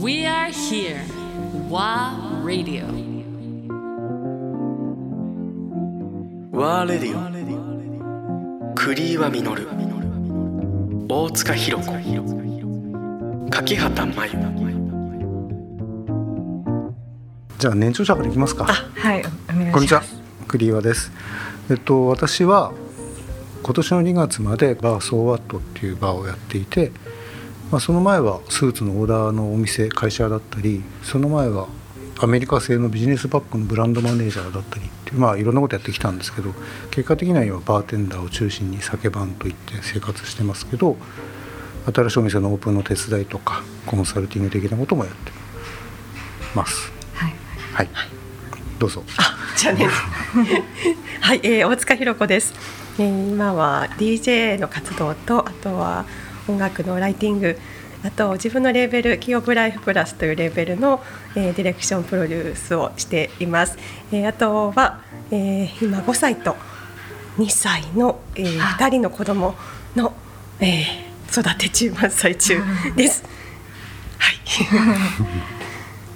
[0.00, 1.00] We are here.
[1.68, 2.12] WA
[2.44, 2.84] Radio.
[6.52, 9.42] ワーレディオ栗岩実
[11.08, 11.92] 大塚弘子。
[13.50, 14.32] 柿畑真由。
[17.58, 18.66] じゃあ年長者からいきますか。
[18.66, 19.24] はい。
[19.72, 20.04] こんにちは。
[20.46, 21.10] 栗岩です。
[21.70, 22.72] えっと私は
[23.64, 26.92] 今年の2月までバーソーワットっていうバーをやっていて、
[27.70, 31.68] まあ、その前はスーツのオーダーのお店会社だったりその前は
[32.20, 36.52] アメリカ製のビジネスバッグのブランドマネージャーだったりってまあいろんなことやってきたんですけど
[36.90, 40.96] 結果的には今バーテンダーを中心に酒番といって生活してますけど
[41.92, 45.32] 新しいお店のオープンの手伝いとかコンサルティング的なこともやって
[46.54, 47.34] ますはい。
[47.72, 47.88] はい
[48.78, 49.02] どうぞ
[49.56, 49.88] じゃあね。
[51.20, 52.54] はい、えー、大塚ひろ子です。
[52.96, 56.04] えー、今は DJ の活動とあとは
[56.48, 57.58] 音楽のライティング。
[58.04, 61.02] あと自分のレーベル「キオブライフプラス」というレーベルの、
[61.34, 63.76] えー、ディレクションプロデュースをしています。
[64.12, 65.00] えー、あとは、
[65.32, 66.54] えー、今5歳と
[67.38, 69.54] 2歳の、えー、2人の子供
[69.96, 70.12] の、
[70.60, 72.62] えー、育て中真っ最中
[72.94, 73.24] です。
[74.18, 74.36] はい。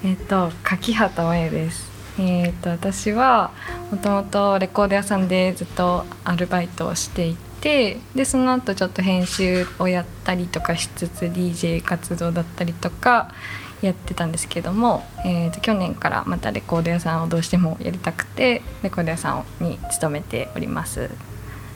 [0.10, 1.90] えっ、と柿畑真由です。
[2.18, 3.50] えっ、と私は
[3.90, 13.32] もともとレコード屋さんでずっとアルバイトをしていて、でその後ちょっと編集をやったりとかしつつ DJ 活動だったりとか
[13.80, 21.08] やってたんですけども、えー、と去年からまたレコード屋さんをどうしてもやりたくてレコード屋さんに勤めております。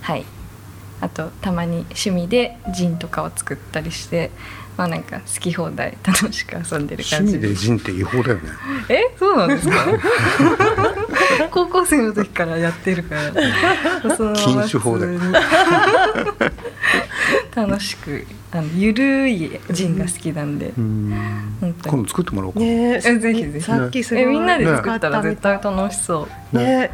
[0.03, 0.27] はい。
[1.01, 4.31] あとたまに趣味でジンとかを作ったりして、
[4.77, 7.49] まあなんか好き放題楽しく遊んでる趣感じで。
[7.49, 8.43] 味ですジンって違法だよね
[8.89, 9.75] え、そうなんですか。
[11.51, 14.17] 高校生の時からやってるから。
[14.17, 15.19] その禁酒法だよ
[17.55, 20.75] 楽しく、あのゆるいジンが好きなんで。
[20.77, 21.15] うん
[21.87, 26.59] 今度作ってもらおうか、ねえぜひぜひさっきすごいえ、みんなで作ったらね絶対楽しそう。
[26.59, 26.91] ね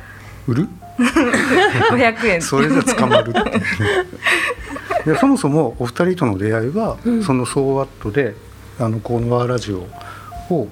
[0.47, 0.69] 売る
[0.99, 2.43] 500円。
[2.43, 3.41] それじゃ捕まるって
[5.03, 8.35] いうねいやそもそもお二人との出会いは、その「ソーワットで
[8.79, 9.87] あのコーノワーラジオ
[10.53, 10.69] を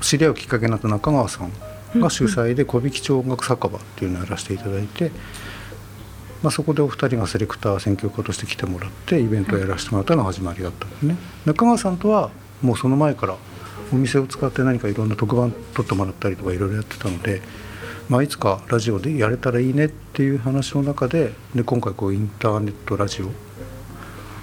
[0.00, 1.52] 知り合うきっかけになった中川さん
[2.00, 5.10] が主催で小引町音楽酒場っていうのをやらせていただいて、
[6.42, 11.16] まあ、そこでお二人がセレクター選曲家として来てもらってイベントをやらせてもらったのが始まりだったんですね。
[11.46, 12.30] 中川さんとは
[12.60, 13.36] もうその前から
[13.92, 17.42] お店を使って何かいろんな特番撮ってもらったりとかいろいろやってたので、
[18.12, 23.26] まあ、いつかラジオでやれたらいいねっていう話の中でで今回こうインターネットラジオ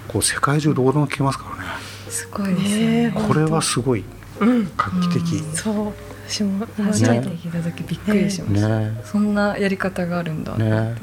[0.08, 1.62] こう世界中どこでも聞けますからね。
[2.08, 3.10] すごいですよね。
[3.10, 4.02] ねこれはすごい
[4.40, 4.68] うん。
[4.76, 5.92] 画期的、そう。
[6.28, 8.68] 私も今初めて聞いた時びっくりしました。
[8.80, 9.00] ね。
[9.04, 10.56] そんなやり方があるんだ。
[10.56, 10.96] ね。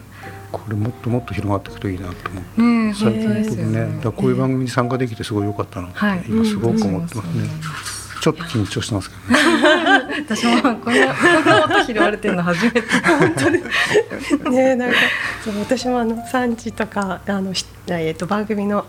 [0.51, 2.61] これもっともっと広がっていくといいなと思って。
[2.61, 3.71] ねえ、最本当ですよね。
[3.71, 6.23] 近ねだこういう番組に参加できてすごい良かったなって、はい。
[6.27, 7.47] 今すごく思ってますね、
[8.27, 9.39] ちょっと緊張してますけどね
[10.27, 12.81] 私もこんなこんな音拾われてるの初めて。
[14.49, 14.97] ねなんか
[15.45, 18.85] そう私もあの3時とかあのしえっ、と番組の。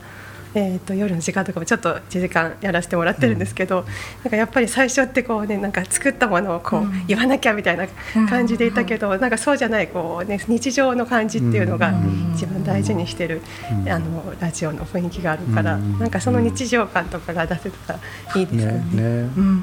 [0.54, 3.84] えー、と夜の時間とかもちょっと1時間やらせてもらってるんですけど、
[4.24, 7.06] なんかやっぱり最初ってこうねなんか作ったものをこううん。
[7.06, 7.86] 言わなきゃみたいな
[8.28, 12.32] 感じでいたけど、なんかそうじゃないこう、ね、日常の感じっていうのがうん。
[12.34, 13.88] 一番大事にしてる、うん。
[13.88, 15.98] あのラジオの雰囲気があるから、うん。
[15.98, 18.00] なんかその日常感とかが出せたら
[18.36, 18.78] いいですよね。
[18.92, 19.02] ね。
[19.02, 19.62] ねうん。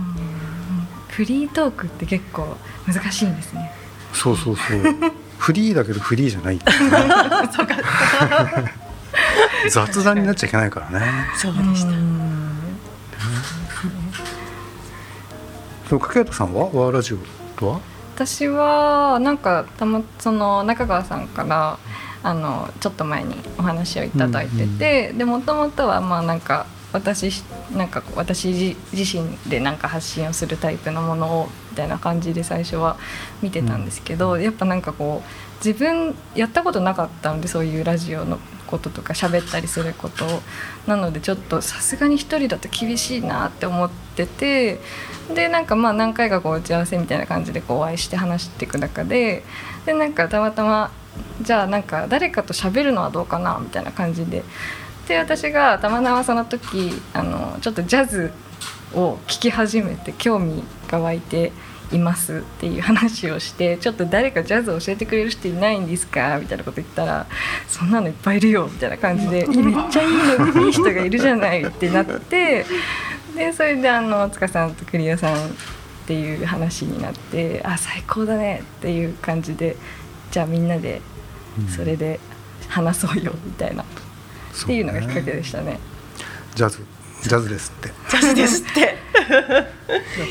[1.10, 3.72] フリートークって結構難しいんですね。
[4.14, 4.82] そうそうそう。
[5.38, 6.60] フリーだけどフリーじゃない
[7.54, 7.76] そうか
[9.70, 11.06] 雑談になっちゃいけないからね。
[11.36, 11.92] そうでした。
[15.90, 16.66] そう掛畑さんは？
[16.66, 17.18] ワーラジオ
[17.58, 17.80] とは？
[18.16, 21.78] 私はなんかたまその中川さんから
[22.24, 27.44] あのちょっと前にお話をいただいてて、でもともとはまあなんか私し
[27.76, 32.98] なんか私自自身でなんか発信をするタイプのものをみたいな感じで最初は
[33.42, 40.26] 見てたんですけど、やっぱなんかこう自分やったことなかったのでそういうラジオのこととか喋ったりすること。
[40.88, 44.80] なのでちょっとさすがに一人だと厳しいなって思ってて。
[45.34, 49.44] でなんかまあ何回かこう打ち合わせみたいな感じでこうお会いして話していく中で。
[49.86, 50.92] でなんかたまたま
[51.42, 54.44] じゃあなんか誰かと喋るのはどうかなみたいな感じで。
[55.08, 58.32] で私がたまたまその時あのちょっとジャズ
[58.94, 61.52] を聴き始めて興味が湧いて。
[61.92, 66.40] いますっていう話をしてちょっと誰かジャズを教えてくれる人いないんですか？
[66.40, 67.28] みたいなこと言ったら
[67.68, 72.66] そんなのいっぱいいるよみたいな感じでめっちゃいいのいい人がいるじゃないってなって
[73.36, 75.38] でそれであの塚さんと栗谷さんっ
[76.08, 79.76] ていう話になってあ最高だねっていう感じで
[80.32, 81.02] じゃあみんなで
[81.76, 82.20] それで
[82.68, 83.86] 話そうよみたいな、っ
[84.66, 85.80] ていうのがきっかけでしたね。
[86.56, 86.84] ジャズ
[87.30, 87.92] ジャズですって。
[88.10, 88.96] ジジャズですって。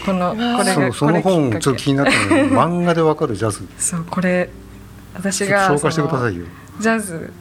[0.05, 3.67] このこれがそうその本ちょっと気になったのよ漫画でわかるジャズ。
[3.79, 4.49] そうこれ
[5.14, 6.44] 私が紹介してくださいよ。
[6.81, 7.32] ジャズ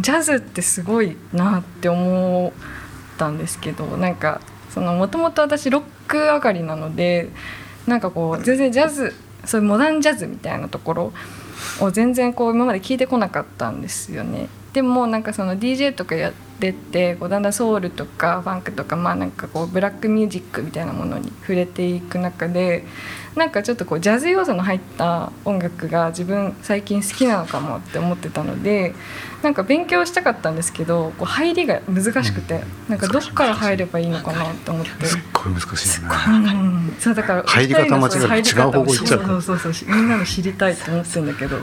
[0.00, 4.40] ジャズってすごいなって思ったんですけどなんか
[4.70, 7.30] そのもともと私ロック上がりなので
[7.86, 9.14] なんかこう全然ジャズ
[9.44, 11.12] そういうモダンジャズみたいなところ
[11.80, 14.48] を全然こう今まで聞いてこなかったんですよね。
[14.76, 22.84] でもなんかその DJ とかやってってこうだんだんソウルとかファンクとかまあなんかこうブラックミュージックみたいなものに触れていく中で
[23.36, 28.94] なんかちょっとこうジャズ要素の入った音楽が自分最近好きなのかもって思ってたので
[29.42, 35.04] なんか勉強したかったんですけどこう入りが難しくてなんかどっから入ればいいのかなって思って。
[35.04, 36.50] すっごい難しいよね。
[36.50, 39.20] うんそうだから入り方間違える入り方違う方向行っちゃう。
[39.20, 41.58] そうそうそうそうみんなの知りたいと思ってるんだけど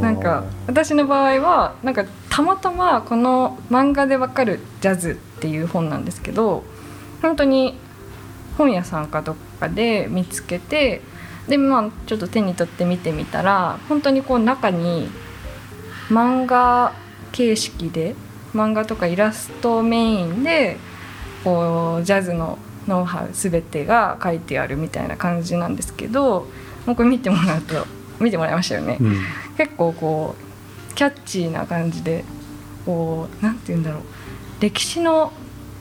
[0.00, 6.62] なんか私の場合はなんかたまたまこの漫画でわかるジャズっていう本なんですけど
[7.22, 7.76] 本当に
[8.58, 11.00] 本屋さんかどっかで見つけて
[11.48, 15.08] でまあちょっと手に取って見てみたら本当にこう中に
[16.10, 16.92] 漫画
[17.32, 18.14] 形式で
[18.54, 20.76] 漫画とかイラストメインで
[21.44, 26.46] こうジャズのノウハウ全てが書いてあるみたいな感じなんですけど
[26.86, 27.86] もうこれ見てもらうと
[28.18, 28.98] 見てもらいましたよね。
[29.00, 29.20] うん
[29.56, 32.24] 結構こうキャッチーな感じで
[32.86, 34.02] こうなんて言うんだろう
[34.60, 35.32] 歴史の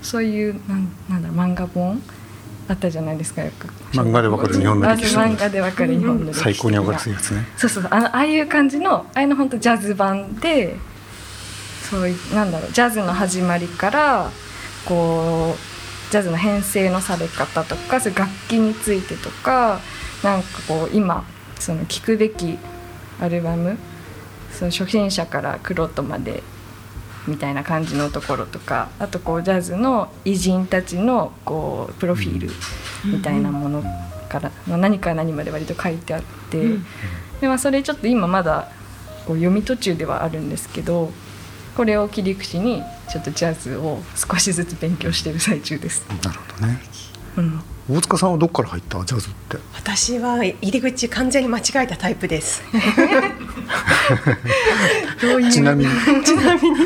[0.01, 2.01] そういうなんなんだろう漫画本
[2.67, 3.67] あったじゃないですかよく。
[3.93, 5.15] 漫画でわかる日本の歴史。
[5.15, 7.47] あ漫画でわかる日本の歴史最高にわかりや的なすいやつね。
[7.57, 10.75] そうそうあのああいう感じのああいうの本当ジャズ版で
[11.89, 14.31] そういうなんだろうジャズの始まりから
[14.85, 19.79] こうジャズの編成のされ方とかそういう楽器についてとか
[20.23, 21.25] なんかこう今
[21.59, 22.57] その聴くべき
[23.19, 23.77] アルバム
[24.51, 26.43] その初心者からクロートまで
[27.27, 32.49] みたいな感じのところとかあとこうジャズの偉人たちのこうプロフィール
[33.05, 33.83] みたいなもの
[34.29, 36.61] から、まあ何から何まで割と書いてあって、
[37.39, 38.69] でまあ、それちょっと今まだ
[39.25, 41.11] こう読み途中ではあるんですけど
[41.75, 46.05] これを切り口にちょっとジャズを少しずつ勉強している最中です。
[46.23, 46.81] なるほどね。
[47.37, 49.03] うん大塚さんはどっから入った？
[49.05, 49.57] ジャズって。
[49.75, 52.61] 私は入り口完全に間違えたタイプです。
[55.51, 55.91] ちなみに。
[56.23, 56.77] ちなみに。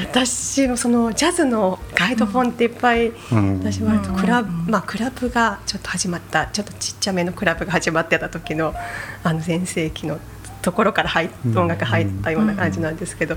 [0.00, 3.58] 私もそのジャズのガイド本っていっぱい、うん。
[3.60, 8.74] 私はクラブ、まあクラブがちょっと始まったちょっとちっちゃめのクラブが始まってた時の
[9.22, 10.18] あの全盛期の
[10.62, 13.36] ところから入音楽入ったような感じなんですけど、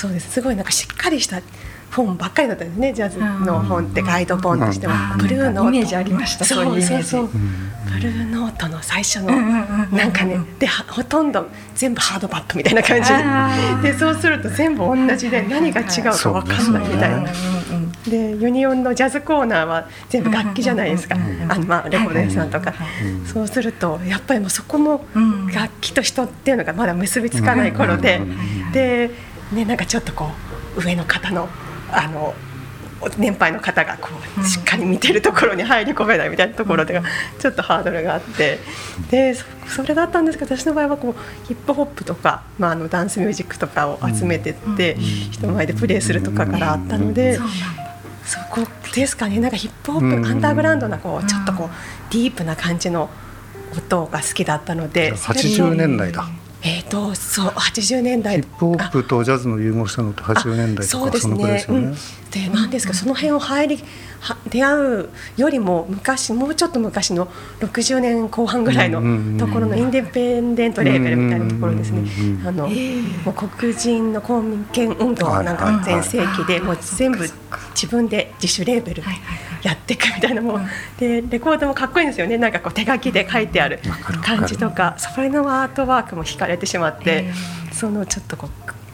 [0.00, 0.30] そうです。
[0.30, 1.42] すごいなんかしっかりした
[1.92, 2.92] 本ばっかりだったんですね。
[2.94, 5.18] ジャズの本ってガイド本としても、うん。
[5.18, 7.24] ブルーノートイメージありましたそうそうそうそう。
[7.24, 7.30] うん。
[7.30, 9.32] ブルーノートの最初の
[9.90, 13.10] なんかねではほとんど全部ハードバックみたいな感じ。
[13.82, 17.30] ででそうすると全部同じで何が違うか分かんないみたいな。
[18.08, 21.16] でユニオンのジャズコーナーは全部楽器じゃないですか、
[21.48, 22.72] あのまあレコード屋さんとか、
[23.04, 25.48] うんそうするとやっぱりもうそこもうん。
[25.48, 28.72] 楽器と人っていうのがまだ結びつかない頃で、うん。
[28.72, 29.10] で、
[29.52, 30.30] ね、なんかちょっとこ
[30.76, 31.48] う上の方の
[31.92, 32.34] あの
[33.16, 37.00] 年配の方がこうしっかり見てるところに入り込めないみたいなところで
[37.38, 38.58] ちょっとハードルがあって。
[39.10, 47.36] でそそれがあったんですけど私の場合はこうヒップホップとか、まあ、あのダンスミュージックとかを集めてって人前でプレイするとかからあったので。
[47.36, 47.80] そうなんだ。
[48.24, 48.60] そこ
[48.94, 49.40] ですかね。
[49.40, 50.26] なんかヒップホップ、うん。
[50.26, 53.08] アンダーグラウンドなこうちょっとこうディープな感じの
[53.76, 56.28] 音が好きだったのでそれと80年代だ
[56.62, 58.36] えー、とそう80年代。
[58.36, 61.86] ヒップホップとジャズの融合したのって80年代とそうですかそのくらいでねすよね。
[61.86, 61.94] うん、
[62.30, 63.82] でなんですかその辺を入りは
[64.48, 67.26] 出会うよりも昔もうちょっと昔の
[67.60, 72.02] 60年後半ぐらいのところのインディペンデントレーベルみたいなところですね。
[72.46, 77.26] あのもう黒人の公民権運動なんか全盛期でもう全部
[77.74, 79.08] 自分で自主レーベルで
[79.62, 80.66] やっていくみたいなもん。
[80.98, 82.36] でレコードもかっこいいんですよね。
[82.36, 83.80] なんかこう手書きで書いてある
[84.22, 87.32] 感じとかそれのアートワークも惹かれてしまって
[87.72, 88.48] そのちょっとこ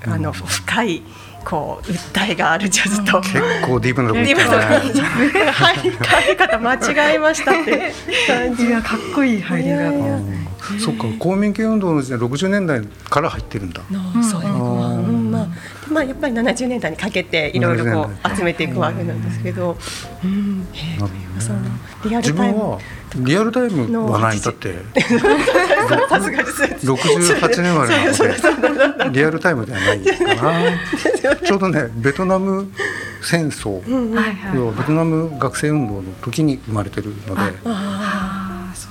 [0.07, 1.03] うあの深い
[1.47, 3.21] こう訴えがあるジャズと。
[3.21, 3.35] 結
[3.65, 4.93] 構ディープなとこ行ったね。
[4.93, 7.93] の入り方間違えましたって。
[8.27, 10.19] 感じいやかっこいい入りがいやいや
[10.81, 13.81] そっか公民権運動の時代60年代から入ってるんだ。
[13.89, 15.49] のそういうのは、うんまあ
[15.89, 17.91] まあやっぱり70年代にかけていろいろこ
[18.25, 19.77] 70う集めていくわけなんですけど、
[20.25, 20.99] うん、え
[21.41, 21.61] その
[22.05, 22.59] リア自ルタイム。
[22.59, 22.81] 分は
[23.19, 24.75] リアルタイムはないだって。
[26.09, 26.63] さすがです。
[26.63, 31.37] 68年生まれなのでリアルタイムではないかな。
[31.45, 32.69] ちょうどねベトナム
[33.23, 33.83] 戦争。
[34.55, 37.53] 要はベトナム学生運動の時に生まれてるので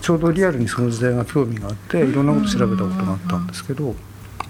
[0.01, 0.20] ちょう。
[0.20, 3.96] どリアルにその時代が興味があっていろんなこと調べたことがあったんですけど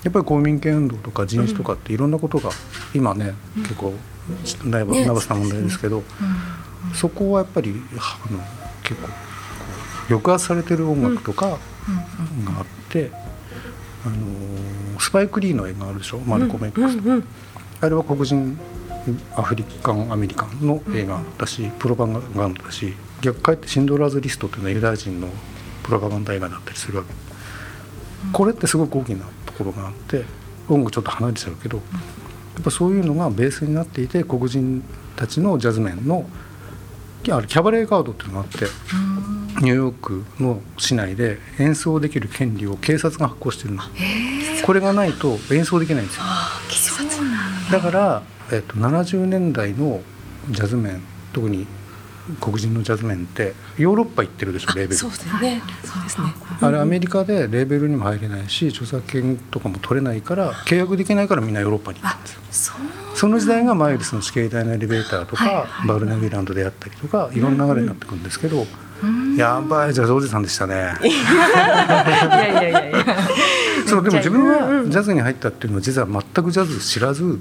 [0.03, 2.51] やっぱり公民権運動とか人種とかっていろんなことが
[2.94, 3.94] 今ね結構
[4.63, 6.03] ナバスな問題ですけど
[6.94, 8.39] そこはやっぱりあの
[8.84, 9.10] 結構
[10.09, 13.12] 抑圧されてる音楽とかがあって、
[14.05, 17.24] あのスパイク・リーの映画あるでしょ「マルコム X」うんうん
[17.81, 18.57] あれは黒人
[19.35, 25.27] アフリカンアメリカンの映画だし、プロパガンダだし逆かえって「シンドラーズ・リスト」っていうのはユダヤ人の
[25.83, 27.13] プロパガンダ映画だったりするわけ、
[28.31, 30.25] これってすごく大きなところがあって
[30.69, 31.83] 音楽ちょっと離れちゃうけど、や
[32.62, 34.83] っぱそういうのがベースになっていて黒人
[35.15, 36.27] たちのジャズメンの
[37.29, 38.65] あれキャバレーガードっていうのがあって
[39.62, 43.83] ニューヨークの市内で演奏できる権利を警察が発行してるの
[44.65, 46.24] これがないと演奏できないんですよ。
[47.71, 47.79] だ。
[47.79, 50.01] から、えっと、70年代の
[50.50, 51.67] ジャズメン特に
[52.41, 54.95] 黒人のジャズメンってヨーロッパ行ってるでしょレーベル。
[54.95, 55.62] そうですね。
[55.83, 56.33] そうですね。
[56.59, 62.75] あれアメリカでレーベルにも入れないし著作権とかも取れないから契約できないからみんなヨーロッパに行ったんですよ。
[63.15, 68.65] その時代がマイルスの地形帯のエレベーターとか、バルナビランドであったりとかいろんな流れになってくるんですけど、
[69.37, 70.93] やばいジャズおじさんでしたね。
[71.03, 73.17] いやいやいやいや。
[73.85, 77.39] そうでも自分はジャズに入ったっていうのは実は全くジャズ知らず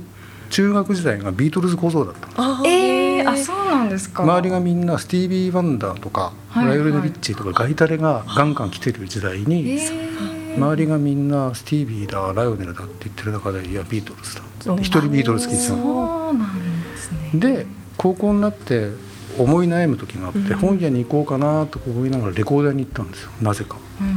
[0.50, 2.58] 中学時代がビートルズ小僧だったの。
[2.58, 4.22] あーえー、あそうなんですか。
[4.22, 10.56] 周りがみんなスティービー・ワンダーとか、はいライオネル・リッチーとかガイタレがガンガン来てる時代に、えー。
[10.56, 14.42] 周りがみんなスティービーだライオネルだって言ってる中でいやビートルズだ
[14.76, 15.82] 一人ビートルズ聴いてたの。
[15.82, 17.30] そうなんですね。
[17.34, 18.90] で高校になって
[19.38, 23.30] 思い悩む時があって、本屋に行こうかなと思いながらレコード屋に行ったんですよ。
[23.40, 23.76] なぜか。
[24.00, 24.14] うんうん。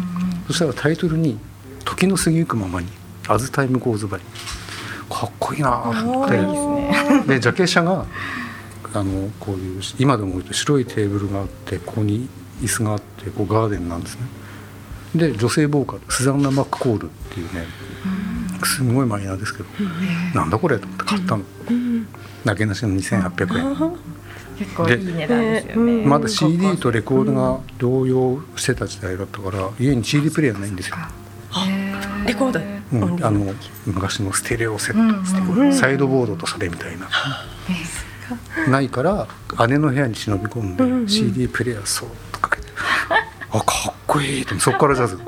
[0.48, 1.40] そしたらタイトルに
[1.86, 2.88] 「時の過ぎゆくままに
[3.28, 4.22] 「As Time Goes By」
[5.10, 6.38] かっこいいなと思って。
[7.28, 8.06] でジャケ写が
[8.94, 12.30] あのこういう今でも白いテーブルがあってここに
[12.62, 14.22] 椅子があってこうガーデンなんですね。
[15.16, 17.66] で女性ボーカルスザンナ・マックコールっていうね
[18.64, 19.70] すごいマイナーですけど、
[20.34, 21.44] なんだこれと思って買ったの、
[22.44, 23.98] なけなしの2800円
[24.58, 26.06] 結構いい値段ですよね。
[26.06, 30.96] まだ CD とレコードが同様してた時代だったから家に CD プレイヤーないんですよ、
[32.26, 32.60] レコード？
[32.94, 33.54] うん、あの
[33.86, 37.10] 昔のステレオセットうサイドボードとそれみたいな、
[38.70, 39.28] ないから
[39.68, 42.68] 姉の部屋に忍び込んで CD プレイヤーそーっとかけて。
[43.52, 45.20] あかっこいいと思ってそこからジャズ。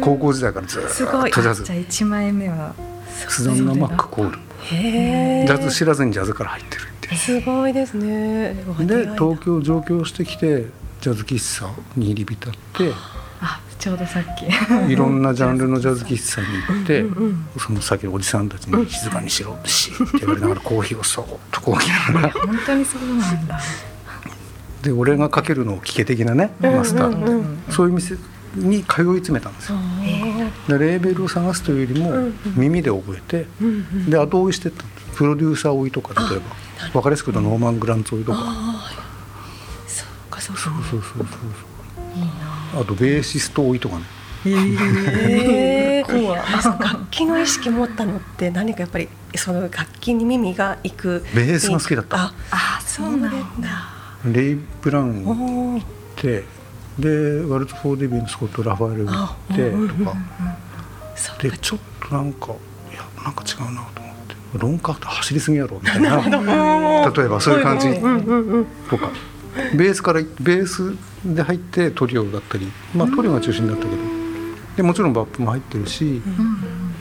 [0.00, 1.30] 高校時代からずーすごい。
[1.30, 1.64] っとジャズ。
[1.64, 2.74] じゃあ一枚目は
[3.28, 4.38] スザンナ・マックコール。
[4.64, 8.54] へジャズ知らずにジャズから入ってるすごいですね。
[8.80, 10.66] で東京上京してきて
[11.00, 12.92] ジャズ喫茶に入り浸って
[13.40, 14.92] あちょうどさっき。
[14.92, 17.04] いろんなジャンルのジャズ喫茶に行って
[17.58, 22.30] その先のおじさんたちに「静かにしろ」しって言われながらコーヒーをそーっとこう来ながら。
[22.30, 23.60] 本当にそうなんだ。
[24.82, 28.16] で俺がかけるのを聞け的なねマスターそういう店
[28.56, 29.78] に通い詰めたんですよ。
[30.68, 33.46] でレーベルを探すというよりも耳で覚えて
[34.08, 36.44] で後追いしてったプロデューサー追いとか例えば
[36.92, 38.38] 分かりやすく言うとノーマン・グランツ追いとか。
[39.86, 40.62] そうかそうか。
[40.62, 41.24] そうそうそうそ
[42.78, 44.02] うあとベーシスト追いとかね。
[44.44, 46.04] へえ
[46.80, 51.24] 楽器の意識持ったのって何かやっぱりその楽器に耳がいく。
[51.34, 52.16] ベースが好きだった。
[52.16, 53.68] ああそうなんだ。
[54.24, 55.82] レイ・ブラウンっー
[56.16, 56.44] て
[56.98, 59.70] でワルツ・フォー・デビューのスコット・ラファエル行って
[60.04, 60.16] とか
[61.42, 62.52] でちょっとなんか
[62.92, 64.01] いやなんか違うなと
[64.54, 66.16] ロンカーって走りすぎやろみたいな。
[67.10, 67.88] 例えばそういう感じ。
[68.88, 69.10] とか。
[69.76, 70.94] ベースからベース
[71.24, 72.70] で入ってトリオだったり。
[72.94, 73.96] まあトリオが中心だったけど。
[74.76, 76.22] でもちろんバップも入ってるし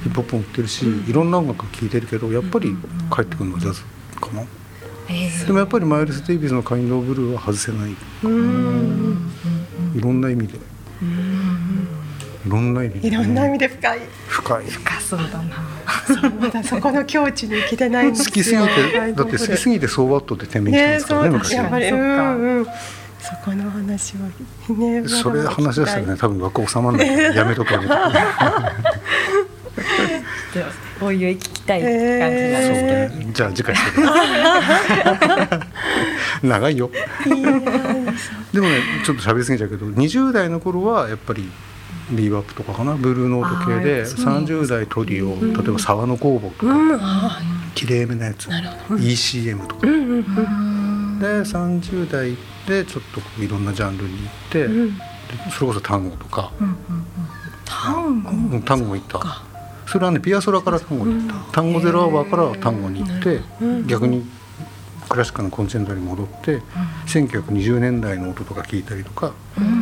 [0.04, 2.76] ヒップホップも売ってるしいろんな音楽聴いてるけどやっぱり
[3.14, 3.82] 帰ってくるのはジャズ
[4.20, 4.44] かな。
[5.46, 7.92] でもやっぱりマイルス・デイビスの「カインド・オブ・ブルー」は外せない。
[7.92, 7.96] い
[10.02, 10.56] ろんな意味で。
[10.56, 10.60] い
[12.50, 13.08] ろんな意味で。
[13.08, 14.00] いろんな意味で深い。
[14.28, 14.66] 深い。
[14.86, 15.81] あそうだな。
[16.08, 18.26] そうまだそこの境地に行けてないんですよ。
[18.26, 21.30] 好きすぎてだって好きすぎて「ソーバット」って店名してますからね。
[21.30, 21.86] ね昔そうだやっぱり。
[21.86, 22.40] うそっかん。
[22.40, 22.66] うん。
[23.22, 28.00] そこの話をねそれ話し出したらね多分枠収まんないやめとくわけちょっ
[31.00, 33.32] とおいおい聞きたい感じなんですけど。
[33.32, 33.76] じゃあ次回
[36.44, 36.92] 長いよ。
[38.54, 41.50] でもねちょっと喋りすぎちゃうけど20代の頃はやっぱり
[42.10, 42.96] ビーバップとかかな？
[42.96, 46.74] ブルーノート系であーそうなん30代トリオ例えば沢の工房とか。
[46.74, 47.00] うん。
[47.00, 47.40] あ
[47.76, 48.50] きれいめなやつ。
[48.50, 49.88] ECM とか。
[49.88, 51.20] ーうんうんうん。
[51.20, 52.36] で30代
[52.68, 53.04] でちょっ
[53.36, 54.74] といろんなジャンルに行って、で
[55.52, 56.52] それこそ単語とか、
[57.66, 58.30] 単語。
[58.32, 59.44] うん単語行った。
[59.88, 63.42] それはねピアソラから単語に行った、単語ゼロアワーから単語に行って、
[63.88, 64.26] 逆に
[65.10, 66.62] クラシックのコンセントに戻って、
[67.08, 69.81] 1920年代の音とか聞いたりとか、おーすごい。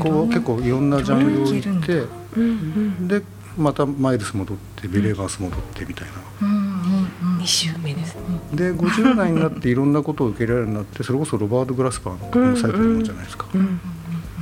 [0.00, 2.04] こう結構いろんなジャンルを行って、
[2.36, 3.22] うんで
[3.56, 7.38] またマイルス戻ってビレーバース戻ってみたいな、うんうんうん。
[7.38, 8.14] 2週目です
[8.52, 13.80] で50代になっていろんなことを受け入れられるようになってそれこそロバート・グラスパーとかのサイトもじゃないですか、うん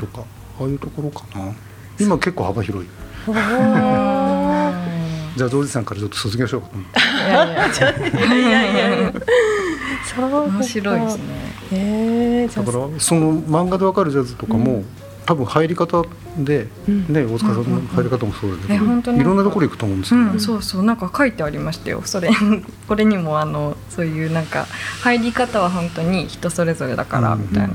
[0.00, 0.24] とか
[0.58, 1.52] ああいうところかな。
[1.98, 2.88] 今結構幅広い。
[5.36, 6.80] じゃあゾウジさんからちょっと卒業しようかとい
[7.32, 7.44] や
[8.34, 9.12] いやいや
[10.16, 11.22] 面白いですね。
[11.72, 12.66] えー、じゃあ。
[12.66, 14.84] だからその漫画でわかるジャズとかも、
[15.26, 16.04] 多分入り方
[16.38, 17.12] で、うん。
[17.12, 19.20] ね大塚さんの入り方もそうだけど、え本当に。
[19.20, 20.82] いろんなところ行くと思うんですよね、うん、そうそう。
[20.82, 22.30] なんか書いてありましたよそれ。
[22.88, 24.66] これにもあのそういうなんか
[25.02, 27.68] 入り方は本当に人それぞれだからうんみたい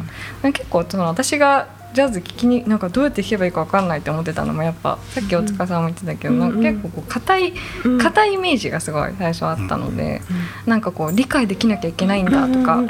[0.44, 7.54] な、結構その私がジャズ聞きになんかどうやって弾けばいいか分かんないって思ってたのもやっぱさっき大塚さんも言ってたけど、うんなんか結構こう硬い
[7.84, 7.98] うん。
[7.98, 10.22] 硬いイメージがすごい最初あったので、
[10.66, 12.84] なんかこう理解できなきゃいけないんだとか、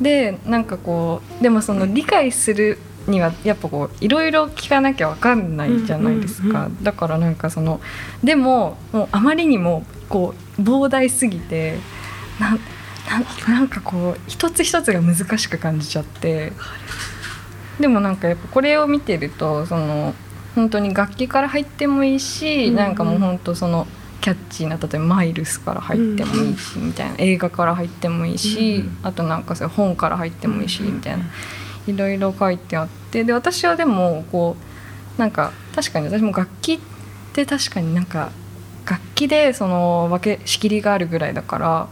[0.00, 7.80] でなんかこうでもその理解するにはやっぱこういろいろ聞かなきゃわかんないじゃないですか、うんうんだからなんかその
[8.22, 11.78] でももうあまりにもこう膨大すぎて
[12.38, 12.60] なん
[13.08, 16.52] なんなんかこう一つ一つが難しく感じちゃって。
[17.80, 20.14] でもなんかやっぱこれを見てるとその
[20.54, 22.76] 本当に楽器から入ってもいいし、うんうん。
[22.76, 23.86] なんかもう本当その
[24.20, 27.14] キャッチーな例えばマイルスから入ってもいいし、みたいな。
[27.18, 31.24] 映画から入ってもいいし、あとなんかそう本から入ってもいいし、みたいな
[31.86, 34.56] いろいろ書いてあってで私はでもこ
[35.16, 36.78] うなんか確かに私も楽器っ
[37.32, 38.30] て確かになんか
[38.88, 41.88] 楽器でその分け仕切りがあるぐらいだから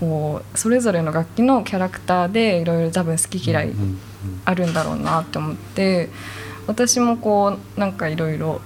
[0.00, 3.72] こうそれぞれの楽器のキャラクターでいろいろ多分好き嫌い
[4.44, 6.08] あるんだろうなって思って
[6.66, 8.60] 私もこうなんかいろいろ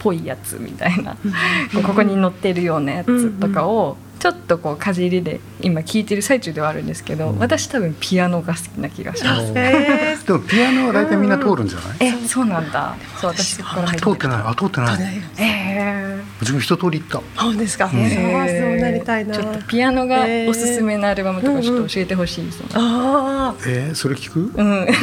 [0.00, 1.16] ぽいやつみたいな
[1.86, 7.38] ここに載ってるようなやつとかをちょっとこうかじりで今聴いてる最中ではあるんですけど、うん。
[7.38, 9.52] 私多分ピアノが好きな気がします。
[9.56, 12.44] えーでもピアノは大体みんな通るんじゃない、えそう。
[12.44, 12.94] なんだ。
[13.20, 14.42] そう私そこから入って通ってない。
[14.44, 14.98] あ通ってない。
[15.38, 17.40] えうちも一通り行った。
[17.40, 17.90] そうですか、うん。
[17.90, 19.34] そうそうなりたいな。
[19.34, 22.66] ちょっとピアノがおすすめのアルバムとかちょっと教えてほしいですね。
[22.74, 24.40] あえー、それ聞く？
[24.40, 24.94] うん、長い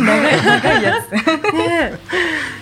[0.43, 1.07] 長いやつ。
[1.11, 1.99] あね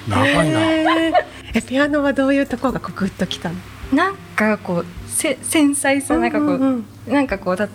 [0.07, 1.13] 長いな、えー。
[1.55, 3.55] えピアノはどういうところがこうグッときたの？
[3.93, 7.69] なんかこうせ繊細さなんかこう、うんうんうんなんかこうだ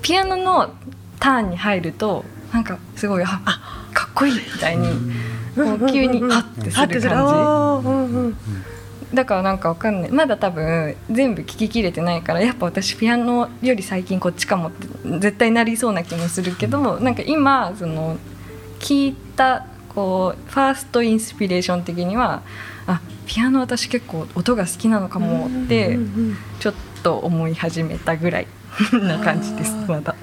[0.00, 0.72] ピアノの
[1.18, 3.42] ターンに入るとなんかすごいあ
[3.92, 4.86] かっこいいみたいに
[5.56, 7.10] こう急にハッてするる。
[7.10, 8.32] 感おーうんうん。
[8.32, 10.10] じだからなんかわかんない。
[10.10, 14.86] まだ多分全部聞ききれてないからやっぱ私ピアノより最近こっちかもって
[15.18, 18.16] 絶対なりそうな気もするけどなんか今その
[18.78, 22.42] 聞いたこうファーストインスピレーション的には
[22.86, 28.46] あピアノ私結構音が好きなのかもってうんうんちょっと思い始めたぐらい
[28.92, 30.14] な感じですまだ。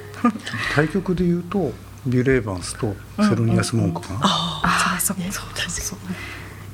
[0.74, 1.72] 対局で言うと
[2.06, 5.28] ビュレーバンスとセロニアス・モンクかな、ああそうね。
[5.32, 6.00] そうそうそう。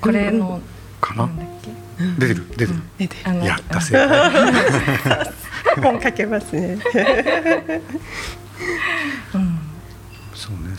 [0.01, 0.59] これの
[1.01, 1.27] かな？
[1.27, 1.71] なんだっけ？
[2.17, 5.33] 出てる出てる、出てあのやった正解
[5.83, 7.81] 本かけますねうんそうね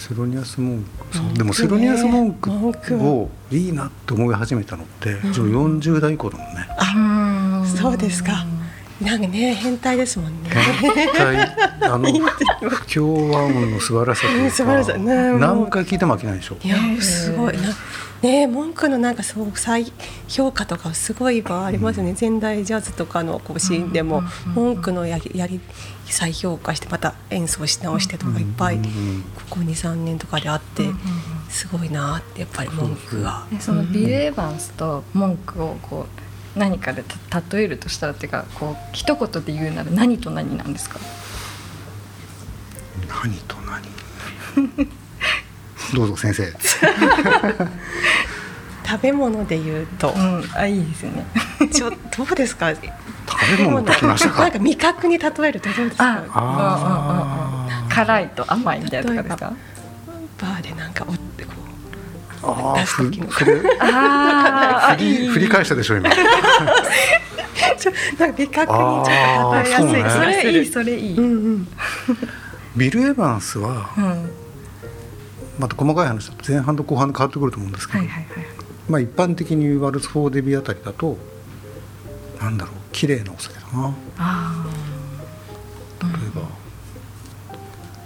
[0.01, 1.17] セロニアス・モンク。
[1.19, 2.51] そうでもセロニアス・モンク
[2.97, 6.67] をいいなって思い始めたのって、自分40代以降だもんね。
[6.79, 8.47] あそうですか。
[9.03, 10.51] なんかね変態ですもんね。
[10.95, 11.37] 絶対
[11.83, 12.11] あの
[12.71, 14.99] 不協和音の素晴らしさというか さ。
[14.99, 16.57] ね何回聞いても飽きないでしょ。
[16.63, 17.57] いやすごい。
[17.57, 17.63] な
[18.23, 19.93] ね文句のなんかそう再
[20.29, 24.23] 評価とかすごい場ありますね、前代ジャズとかのこうシーンでも
[24.55, 25.61] 文句のやりやり
[26.07, 28.83] 再評価してまた演奏し直してとかいっぱいうん
[29.35, 30.85] ここ23年とかであって
[31.49, 33.47] すごいなってやっぱり文句が。
[33.51, 36.07] でそのビル・エヴァンスと文句をこ
[36.57, 40.99] う何かでた例えるとしたらっていうかこう一言で言うなら何と何なんですか？
[43.25, 44.87] 何と何？
[45.95, 46.53] どうぞ先生。
[48.87, 50.13] 食べ物で言うと。
[50.17, 50.45] うん。
[50.55, 51.25] あいいですよね。
[51.73, 51.97] ちょど
[52.31, 52.71] うですか？
[52.75, 52.81] 食
[53.29, 54.43] 食べ物ときましたか？
[54.43, 59.53] なんか味覚に例えるとどうですあか辛いと甘いみたいなとかですか？
[60.41, 61.53] バーでなんかおってこ
[62.43, 63.27] あー出す時の。
[63.29, 66.09] ふそれあ振り振り返したでしょ今。
[66.09, 66.13] う
[67.79, 70.05] ちょなんか味覚にちょっと例えやすいそうね。
[70.11, 71.69] それいいそれいい、うんうん。
[72.77, 74.31] ビル・エヴァンスはうん
[75.61, 78.47] また細かい話だと前半と後半で変わってくると思うんですけど、はいはいはい
[78.89, 81.17] まあ一般的にワルツ・フォー・デビあたりだと
[82.41, 83.95] なんだろう綺麗なお酒だな。
[84.19, 84.67] あ
[86.03, 86.49] 例えば、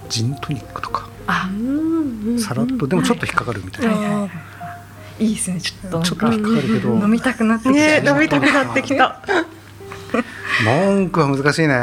[0.08, 1.08] ジントニックとか。
[1.26, 1.48] あ
[2.38, 4.28] さらっとでもちょっと引っかかるみたいな、はいはいは
[5.20, 5.32] いい。
[5.32, 6.02] いですねちょっと。
[6.02, 7.72] ちょっと引っかかるけど、飲みたくなってきた。
[7.72, 9.22] ね飲みたくなってきた。
[10.64, 11.74] 文句は難しいね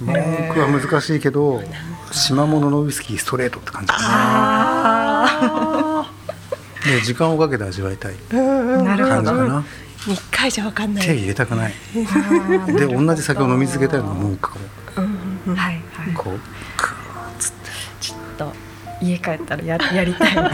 [0.00, 0.14] 文
[0.54, 1.62] 句は難しいけど
[2.12, 4.08] 島物のウイスキーストレートって感じかな
[6.02, 6.12] あ
[6.84, 8.14] で時間をかけて味わいたい。
[8.30, 9.64] 感じかな。
[10.06, 11.04] 一回じゃわかんない。
[11.06, 11.74] 手入れたくない。
[12.66, 14.52] で同じ酒を飲み続けたいのもこ
[14.96, 15.56] ううんうん。
[15.56, 16.14] はいはい。
[16.14, 16.40] こう
[16.76, 17.70] クーッつって。
[18.00, 18.52] ちょっと
[19.02, 20.50] 家帰ったらややりたいな